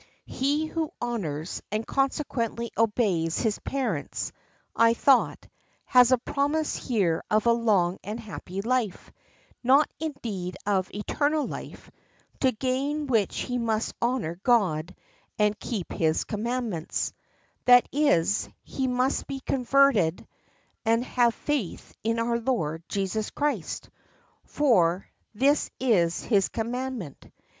He 0.25 0.65
who 0.65 0.89
honours, 0.99 1.61
and 1.71 1.85
consequently 1.85 2.71
obeys 2.75 3.37
his 3.41 3.59
parents, 3.59 4.31
I 4.75 4.95
thought, 4.95 5.47
has 5.85 6.11
a 6.11 6.17
promise 6.17 6.75
here 6.75 7.23
of 7.29 7.45
a 7.45 7.51
long 7.51 7.99
and 8.03 8.19
happy 8.19 8.63
life, 8.63 9.11
not 9.63 9.91
indeed 9.99 10.57
of 10.65 10.91
eternal 10.91 11.45
life, 11.45 11.91
to 12.39 12.51
gain 12.51 13.05
which 13.05 13.41
he 13.41 13.59
must 13.59 13.93
honour 14.01 14.39
God 14.41 14.95
and 15.37 15.59
keep 15.59 15.91
His 15.91 16.23
commandments, 16.23 17.13
that 17.65 17.87
is, 17.91 18.49
he 18.63 18.87
must 18.87 19.27
be 19.27 19.39
converted 19.39 20.27
and 20.83 21.05
have 21.05 21.35
faith 21.35 21.93
in 22.03 22.17
our 22.17 22.39
Lord 22.39 22.81
Jesus 22.89 23.29
Christ, 23.29 23.91
for 24.45 25.07
'this 25.35 25.69
is 25.79 26.23
His 26.23 26.49
commandment. 26.49 27.27